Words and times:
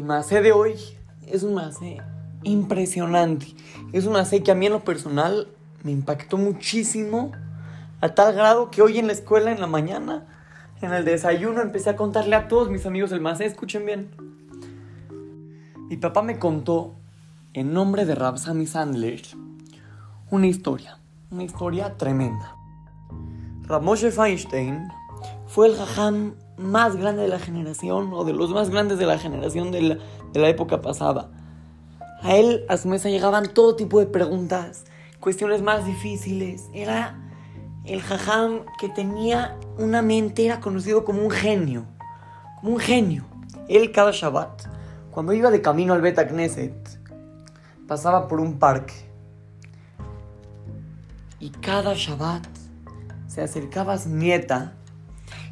macé 0.00 0.40
de 0.40 0.52
hoy 0.52 0.74
es 1.26 1.42
un 1.42 1.54
macé 1.54 1.98
impresionante. 2.42 3.48
Es 3.92 4.06
un 4.06 4.14
macé 4.14 4.42
que 4.42 4.50
a 4.50 4.54
mí 4.54 4.66
en 4.66 4.72
lo 4.72 4.84
personal 4.84 5.48
me 5.82 5.92
impactó 5.92 6.38
muchísimo. 6.38 7.32
A 8.00 8.14
tal 8.14 8.34
grado 8.34 8.70
que 8.70 8.82
hoy 8.82 8.98
en 8.98 9.06
la 9.06 9.12
escuela, 9.12 9.52
en 9.52 9.60
la 9.60 9.66
mañana, 9.66 10.26
en 10.80 10.92
el 10.92 11.04
desayuno, 11.04 11.60
empecé 11.60 11.90
a 11.90 11.96
contarle 11.96 12.34
a 12.34 12.48
todos 12.48 12.70
mis 12.70 12.86
amigos 12.86 13.12
el 13.12 13.20
macé. 13.20 13.44
Escuchen 13.44 13.86
bien. 13.86 14.10
Mi 15.88 15.96
papá 15.98 16.22
me 16.22 16.38
contó, 16.38 16.94
en 17.52 17.74
nombre 17.74 18.06
de 18.06 18.14
Rabsami 18.14 18.66
Sandler, 18.66 19.22
una 20.30 20.46
historia. 20.46 20.98
Una 21.30 21.44
historia 21.44 21.96
tremenda. 21.98 22.56
Ramoshe 23.64 24.10
Feinstein 24.10 24.88
fue 25.52 25.66
el 25.66 25.76
jajam 25.76 26.34
más 26.56 26.96
grande 26.96 27.20
de 27.20 27.28
la 27.28 27.38
generación 27.38 28.14
o 28.14 28.24
de 28.24 28.32
los 28.32 28.48
más 28.52 28.70
grandes 28.70 28.98
de 28.98 29.04
la 29.04 29.18
generación 29.18 29.70
de 29.70 29.98
la, 30.32 30.48
época 30.48 30.80
pasada. 30.80 31.28
A 32.22 32.34
él, 32.36 32.64
a 32.70 32.78
su 32.78 32.88
mesa 32.88 33.10
llegaban 33.10 33.52
todo 33.52 33.76
tipo 33.76 34.00
de 34.00 34.06
preguntas, 34.06 34.84
cuestiones 35.20 35.60
más 35.60 35.84
difíciles. 35.84 36.70
Era 36.72 37.18
el 37.84 38.00
jajam 38.00 38.60
que 38.80 38.88
tenía 38.88 39.58
una 39.76 40.00
mente, 40.00 40.46
era 40.46 40.58
conocido 40.58 41.04
como 41.04 41.20
un 41.20 41.30
genio, 41.30 41.84
como 42.60 42.72
un 42.72 42.78
genio. 42.78 43.26
Él 43.68 43.92
cada 43.92 44.10
Shabbat, 44.10 44.62
cuando 45.10 45.34
iba 45.34 45.50
de 45.50 45.60
camino 45.60 45.92
al 45.92 46.00
Bet 46.00 46.16
Knesset, 46.28 46.98
pasaba 47.86 48.26
por 48.26 48.40
un 48.40 48.58
parque. 48.58 48.94
Y 51.40 51.50
cada 51.50 51.92
Shabbat 51.92 52.46
se 53.26 53.42
acercaba 53.42 53.92
a 53.92 53.98
su 53.98 54.08
nieta 54.08 54.76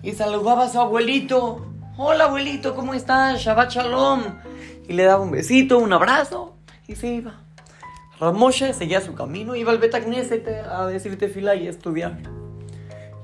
y 0.03 0.13
saludaba 0.13 0.65
a 0.65 0.69
su 0.69 0.81
abuelito. 0.81 1.67
Hola 1.97 2.25
abuelito, 2.25 2.75
¿cómo 2.75 2.95
estás? 2.95 3.41
Shabbat 3.41 3.71
Shalom. 3.71 4.23
Y 4.89 4.95
le 4.95 5.05
daba 5.05 5.23
un 5.23 5.31
besito, 5.31 5.79
un 5.79 5.93
abrazo 5.93 6.55
y 6.87 6.97
se 6.97 7.09
iba. 7.09 7.35
Ramoshe 8.19 8.73
seguía 8.75 9.01
su 9.01 9.15
camino, 9.15 9.55
iba 9.55 9.73
al 9.73 9.79
Betagneset 9.79 10.47
a 10.49 10.87
decirte 10.87 11.29
fila 11.29 11.55
y 11.55 11.67
a 11.67 11.71
estudiar. 11.71 12.19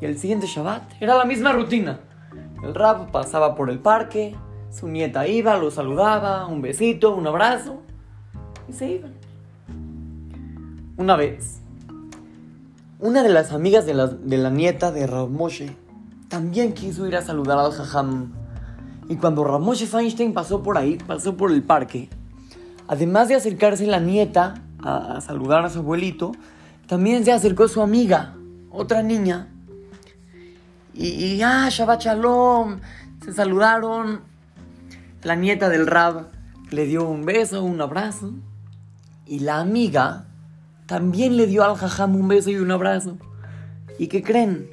Y 0.00 0.04
el 0.04 0.18
siguiente 0.18 0.46
Shabbat 0.46 0.82
era 1.00 1.16
la 1.16 1.24
misma 1.24 1.52
rutina. 1.52 2.00
El 2.62 2.74
Rab 2.74 3.10
pasaba 3.10 3.54
por 3.54 3.70
el 3.70 3.78
parque, 3.78 4.34
su 4.70 4.88
nieta 4.88 5.26
iba, 5.26 5.56
lo 5.56 5.70
saludaba, 5.70 6.46
un 6.46 6.62
besito, 6.62 7.14
un 7.14 7.26
abrazo 7.26 7.80
y 8.68 8.72
se 8.72 8.90
iban. 8.90 9.14
Una 10.98 11.16
vez, 11.16 11.60
una 13.00 13.22
de 13.22 13.28
las 13.28 13.52
amigas 13.52 13.86
de 13.86 13.94
la, 13.94 14.06
de 14.06 14.38
la 14.38 14.50
nieta 14.50 14.92
de 14.92 15.06
Ramoshe 15.06 15.76
también 16.28 16.72
quiso 16.72 17.06
ir 17.06 17.16
a 17.16 17.22
saludar 17.22 17.58
al 17.58 17.72
Jajam. 17.72 18.32
Y 19.08 19.16
cuando 19.16 19.44
Ramoshe 19.44 19.86
Feinstein 19.86 20.34
pasó 20.34 20.62
por 20.62 20.78
ahí, 20.78 20.98
pasó 20.98 21.36
por 21.36 21.52
el 21.52 21.62
parque, 21.62 22.08
además 22.88 23.28
de 23.28 23.36
acercarse 23.36 23.86
la 23.86 24.00
nieta 24.00 24.62
a, 24.82 25.20
saludar 25.20 25.64
a 25.64 25.70
su 25.70 25.78
abuelito, 25.78 26.32
también 26.86 27.24
se 27.24 27.32
acercó 27.32 27.68
su 27.68 27.82
amiga, 27.82 28.34
otra 28.70 29.02
niña. 29.02 29.48
Y, 30.92 31.08
y 31.08 31.42
ah, 31.42 31.68
Shabbat 31.70 32.02
Shalom, 32.02 32.80
se 33.24 33.32
saludaron. 33.32 34.20
La 35.22 35.34
nieta 35.34 35.68
del 35.68 35.86
Rab 35.86 36.28
le 36.70 36.86
dio 36.86 37.08
un 37.08 37.24
beso, 37.24 37.62
un 37.62 37.80
abrazo. 37.80 38.32
Y 39.26 39.40
la 39.40 39.58
amiga 39.58 40.26
también 40.86 41.36
le 41.36 41.46
dio 41.46 41.64
al 41.64 41.76
Jajam 41.76 42.14
un 42.14 42.28
beso 42.28 42.50
y 42.50 42.56
un 42.56 42.70
abrazo. 42.70 43.18
¿Y 43.98 44.06
qué 44.06 44.22
creen? 44.22 44.70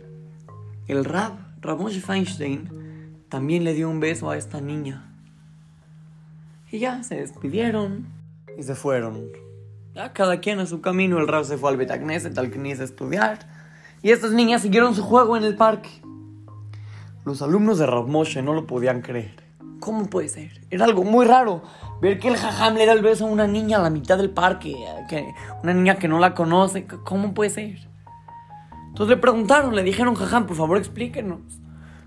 El 0.87 1.05
Rab, 1.05 1.33
Ramoshe 1.63 2.01
Feinstein, 2.01 3.23
también 3.29 3.63
le 3.63 3.73
dio 3.73 3.89
un 3.89 4.01
beso 4.01 4.29
a 4.29 4.37
esta 4.37 4.59
niña. 4.59 5.09
Y 6.69 6.79
ya 6.79 7.03
se 7.03 7.15
despidieron 7.15 8.07
y 8.57 8.63
se 8.63 8.75
fueron. 8.75 9.29
Ya 9.95 10.11
cada 10.11 10.39
quien 10.39 10.59
a 10.59 10.65
su 10.65 10.81
camino. 10.81 11.19
El 11.19 11.27
Rab 11.27 11.45
se 11.45 11.57
fue 11.57 11.69
al 11.69 11.77
Betagneset, 11.77 12.37
al 12.37 12.51
Knis 12.51 12.81
a 12.81 12.83
estudiar. 12.83 13.39
Y 14.01 14.11
estas 14.11 14.31
niñas 14.31 14.61
siguieron 14.61 14.93
su 14.93 15.03
juego 15.03 15.37
en 15.37 15.43
el 15.43 15.55
parque. 15.55 15.89
Los 17.25 17.41
alumnos 17.41 17.79
de 17.79 17.87
Moshe 17.87 18.41
no 18.41 18.53
lo 18.53 18.67
podían 18.67 19.01
creer. 19.01 19.41
¿Cómo 19.79 20.09
puede 20.09 20.27
ser? 20.27 20.61
Era 20.69 20.85
algo 20.85 21.03
muy 21.03 21.25
raro 21.25 21.61
ver 22.01 22.19
que 22.19 22.27
el 22.27 22.35
jajam 22.35 22.75
le 22.75 22.85
da 22.85 22.91
el 22.91 23.01
beso 23.01 23.25
a 23.25 23.29
una 23.29 23.47
niña 23.47 23.77
a 23.77 23.81
la 23.81 23.89
mitad 23.89 24.17
del 24.17 24.31
parque, 24.31 24.75
que 25.09 25.25
una 25.61 25.73
niña 25.73 25.95
que 25.95 26.09
no 26.09 26.19
la 26.19 26.33
conoce. 26.33 26.85
¿Cómo 27.05 27.33
puede 27.33 27.49
ser? 27.49 27.92
Entonces 28.93 29.15
le 29.15 29.21
preguntaron, 29.21 29.75
le 29.75 29.81
dijeron, 29.81 30.13
jajam, 30.13 30.45
por 30.45 30.55
favor 30.55 30.77
explíquenos. 30.77 31.39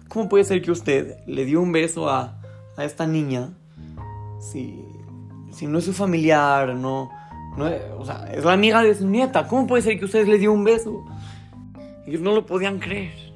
¿Cómo 0.07 0.29
puede 0.29 0.45
ser 0.45 0.63
que 0.63 0.71
usted 0.71 1.17
le 1.27 1.45
dio 1.45 1.61
un 1.61 1.73
beso 1.73 2.09
a, 2.09 2.41
a 2.77 2.85
esta 2.85 3.09
niña 3.09 3.51
si, 4.39 4.85
si 5.51 5.67
no 5.67 5.79
es 5.79 5.85
su 5.85 5.93
familiar, 5.93 6.77
no, 6.77 7.11
no, 7.57 7.69
o 7.99 8.05
sea, 8.05 8.33
es 8.33 8.45
la 8.45 8.53
amiga 8.53 8.83
de 8.83 8.95
su 8.95 9.05
nieta? 9.05 9.49
¿Cómo 9.49 9.67
puede 9.67 9.83
ser 9.83 9.99
que 9.99 10.05
usted 10.05 10.29
le 10.29 10.39
dio 10.39 10.53
un 10.53 10.63
beso? 10.63 11.05
Ellos 12.07 12.21
no 12.21 12.33
lo 12.33 12.47
podían 12.47 12.79
creer. 12.79 13.35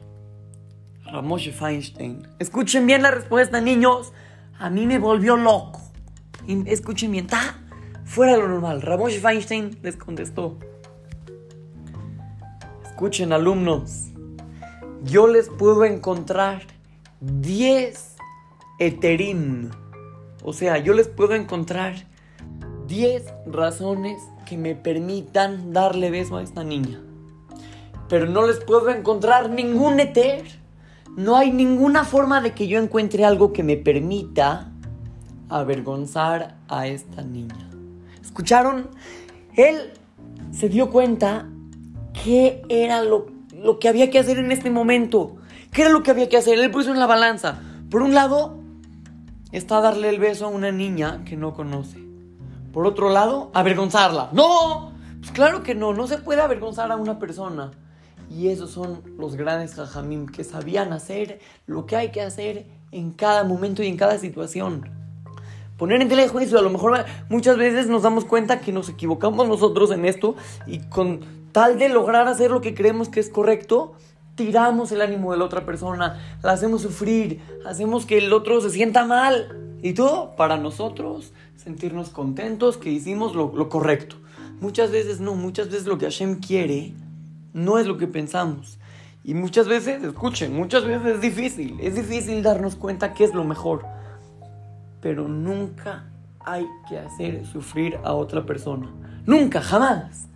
Ramoshe 1.06 1.50
Feinstein. 1.50 2.28
Escuchen 2.38 2.86
bien 2.86 3.02
la 3.02 3.10
respuesta, 3.10 3.60
niños. 3.60 4.12
A 4.60 4.70
mí 4.70 4.86
me 4.86 5.00
volvió 5.00 5.36
loco. 5.36 5.80
Escuchen 6.66 7.10
bien, 7.10 7.24
está 7.24 7.58
fuera 8.04 8.34
de 8.34 8.38
lo 8.38 8.48
normal. 8.48 8.80
Ramoshe 8.80 9.18
Feinstein 9.18 9.76
les 9.82 9.96
contestó. 9.96 10.56
Escuchen, 13.00 13.32
alumnos. 13.32 14.08
Yo 15.04 15.26
les 15.26 15.48
puedo 15.48 15.86
encontrar 15.86 16.60
10 17.22 18.16
eterim. 18.78 19.70
O 20.44 20.52
sea, 20.52 20.76
yo 20.76 20.92
les 20.92 21.08
puedo 21.08 21.34
encontrar 21.34 21.94
10 22.88 23.24
razones 23.46 24.20
que 24.44 24.58
me 24.58 24.74
permitan 24.74 25.72
darle 25.72 26.10
beso 26.10 26.36
a 26.36 26.42
esta 26.42 26.62
niña. 26.62 27.00
Pero 28.10 28.26
no 28.26 28.46
les 28.46 28.58
puedo 28.62 28.90
encontrar 28.90 29.48
ningún 29.48 29.98
eter. 29.98 30.44
No 31.16 31.38
hay 31.38 31.52
ninguna 31.52 32.04
forma 32.04 32.42
de 32.42 32.52
que 32.52 32.68
yo 32.68 32.78
encuentre 32.78 33.24
algo 33.24 33.54
que 33.54 33.62
me 33.62 33.78
permita 33.78 34.72
avergonzar 35.48 36.58
a 36.68 36.86
esta 36.86 37.22
niña. 37.22 37.70
¿Escucharon? 38.20 38.90
Él 39.56 39.94
se 40.52 40.68
dio 40.68 40.90
cuenta 40.90 41.49
qué 42.12 42.62
era 42.68 43.02
lo, 43.02 43.26
lo, 43.54 43.78
que 43.78 43.88
había 43.88 44.10
que 44.10 44.18
hacer 44.18 44.38
en 44.38 44.52
este 44.52 44.70
momento. 44.70 45.36
¿Qué 45.72 45.82
era 45.82 45.90
lo 45.90 46.02
que 46.02 46.10
había 46.10 46.28
que 46.28 46.36
hacer? 46.36 46.58
Él 46.58 46.70
puso 46.70 46.90
en 46.90 46.98
la 46.98 47.06
balanza. 47.06 47.60
Por 47.90 48.02
un 48.02 48.14
lado, 48.14 48.58
está 49.52 49.80
darle 49.80 50.08
el 50.08 50.18
beso 50.18 50.46
a 50.46 50.48
una 50.48 50.72
niña 50.72 51.22
que 51.24 51.36
no 51.36 51.54
conoce. 51.54 51.98
Por 52.72 52.86
otro 52.86 53.10
lado, 53.10 53.50
avergonzarla. 53.54 54.30
¡No! 54.32 54.92
Pues 55.20 55.32
claro 55.32 55.62
que 55.62 55.74
no, 55.74 55.92
no 55.92 56.06
se 56.06 56.18
puede 56.18 56.40
avergonzar 56.40 56.90
a 56.92 56.96
una 56.96 57.18
persona. 57.18 57.72
Y 58.30 58.48
esos 58.48 58.70
son 58.70 59.02
los 59.18 59.34
grandes 59.34 59.74
jajamim 59.74 60.26
que 60.26 60.44
sabían 60.44 60.92
hacer 60.92 61.40
lo 61.66 61.84
que 61.86 61.96
hay 61.96 62.10
que 62.10 62.22
hacer 62.22 62.66
en 62.92 63.12
cada 63.12 63.44
momento 63.44 63.82
y 63.82 63.88
en 63.88 63.96
cada 63.96 64.18
situación. 64.18 64.88
Poner 65.76 66.00
en 66.02 66.08
tela 66.08 66.22
de 66.22 66.28
juicio, 66.28 66.58
a 66.58 66.62
lo 66.62 66.70
mejor 66.70 67.04
muchas 67.28 67.56
veces 67.56 67.88
nos 67.88 68.02
damos 68.02 68.24
cuenta 68.24 68.60
que 68.60 68.70
nos 68.70 68.88
equivocamos 68.88 69.48
nosotros 69.48 69.90
en 69.90 70.04
esto 70.04 70.36
y 70.66 70.80
con 70.80 71.20
tal 71.52 71.78
de 71.78 71.88
lograr 71.88 72.28
hacer 72.28 72.50
lo 72.50 72.60
que 72.60 72.74
creemos 72.74 73.08
que 73.08 73.20
es 73.20 73.28
correcto, 73.30 73.94
tiramos 74.34 74.92
el 74.92 75.02
ánimo 75.02 75.32
de 75.32 75.38
la 75.38 75.44
otra 75.44 75.66
persona, 75.66 76.18
la 76.42 76.52
hacemos 76.52 76.82
sufrir, 76.82 77.40
hacemos 77.66 78.06
que 78.06 78.18
el 78.18 78.32
otro 78.32 78.60
se 78.60 78.70
sienta 78.70 79.04
mal. 79.04 79.56
Y 79.82 79.94
todo 79.94 80.36
para 80.36 80.58
nosotros 80.58 81.32
sentirnos 81.56 82.10
contentos 82.10 82.76
que 82.76 82.90
hicimos 82.90 83.34
lo, 83.34 83.68
correcto. 83.68 84.16
Muchas 84.60 84.90
veces 84.90 85.20
no, 85.20 85.34
muchas 85.34 85.68
veces 85.68 85.86
lo 85.86 85.98
que 85.98 86.06
Hashem 86.06 86.40
quiere 86.40 86.92
no 87.52 87.78
es 87.78 87.86
lo 87.86 87.96
que 87.96 88.06
pensamos. 88.06 88.78
Y 89.24 89.34
muchas 89.34 89.68
veces, 89.68 90.02
escuchen, 90.02 90.54
muchas 90.54 90.84
veces 90.84 91.16
es 91.16 91.20
difícil, 91.20 91.78
es 91.80 91.94
difícil 91.94 92.42
darnos 92.42 92.76
cuenta 92.76 93.12
qué 93.12 93.24
es 93.24 93.34
lo 93.34 93.44
mejor. 93.44 93.84
Pero 95.00 95.28
nunca 95.28 96.10
hay 96.40 96.66
que 96.88 96.98
hacer 96.98 97.44
sufrir 97.46 97.98
a 98.04 98.14
otra 98.14 98.44
persona. 98.46 98.90
Nunca, 99.26 99.60
jamás. 99.60 100.28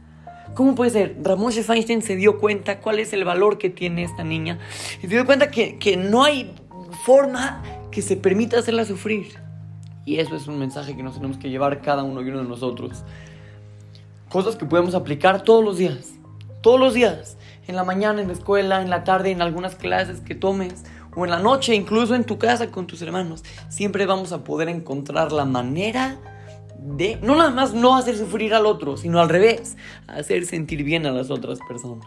¿Cómo 0.54 0.74
puede 0.74 0.90
ser? 0.90 1.16
Ramoshe 1.22 1.62
Feinstein 1.62 2.02
se 2.02 2.16
dio 2.16 2.38
cuenta 2.38 2.80
cuál 2.80 2.98
es 2.98 3.12
el 3.12 3.24
valor 3.24 3.58
que 3.58 3.70
tiene 3.70 4.04
esta 4.04 4.24
niña 4.24 4.58
y 4.98 5.02
se 5.02 5.08
dio 5.08 5.26
cuenta 5.26 5.50
que, 5.50 5.78
que 5.78 5.96
no 5.96 6.24
hay 6.24 6.54
forma 7.04 7.62
que 7.90 8.02
se 8.02 8.16
permita 8.16 8.58
hacerla 8.58 8.84
sufrir. 8.84 9.38
Y 10.04 10.18
eso 10.18 10.36
es 10.36 10.46
un 10.46 10.58
mensaje 10.58 10.94
que 10.96 11.02
nos 11.02 11.14
tenemos 11.14 11.38
que 11.38 11.48
llevar 11.50 11.80
cada 11.80 12.02
uno 12.02 12.22
y 12.22 12.28
uno 12.28 12.42
de 12.42 12.48
nosotros. 12.48 13.04
Cosas 14.28 14.56
que 14.56 14.66
podemos 14.66 14.94
aplicar 14.94 15.42
todos 15.42 15.64
los 15.64 15.78
días 15.78 16.14
todos 16.64 16.80
los 16.80 16.94
días, 16.94 17.36
en 17.68 17.76
la 17.76 17.84
mañana, 17.84 18.22
en 18.22 18.28
la 18.28 18.32
escuela, 18.32 18.80
en 18.80 18.88
la 18.88 19.04
tarde, 19.04 19.30
en 19.30 19.42
algunas 19.42 19.74
clases 19.74 20.20
que 20.20 20.34
tomes, 20.34 20.82
o 21.14 21.26
en 21.26 21.30
la 21.30 21.38
noche, 21.38 21.74
incluso 21.74 22.14
en 22.14 22.24
tu 22.24 22.38
casa 22.38 22.70
con 22.70 22.86
tus 22.86 23.02
hermanos, 23.02 23.44
siempre 23.68 24.06
vamos 24.06 24.32
a 24.32 24.44
poder 24.44 24.70
encontrar 24.70 25.30
la 25.30 25.44
manera 25.44 26.16
de 26.84 27.18
no 27.22 27.34
nada 27.34 27.50
más 27.50 27.72
no 27.72 27.96
hacer 27.96 28.16
sufrir 28.16 28.52
al 28.54 28.66
otro, 28.66 28.98
sino 28.98 29.18
al 29.18 29.30
revés, 29.30 29.76
hacer 30.06 30.44
sentir 30.44 30.84
bien 30.84 31.06
a 31.06 31.12
las 31.12 31.30
otras 31.30 31.58
personas. 31.66 32.06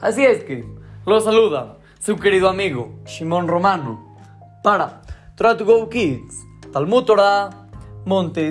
Así 0.00 0.24
es 0.24 0.42
que 0.42 0.64
lo 1.06 1.20
saluda 1.20 1.78
su 2.00 2.16
querido 2.16 2.48
amigo 2.48 2.98
Shimon 3.06 3.46
Romano 3.46 4.16
para 4.64 5.02
Try 5.36 5.56
to 5.56 5.64
Go 5.64 5.88
Kids 5.88 6.34
Talmud 6.72 7.04
Torah, 7.04 7.50
Monte. 8.04 8.50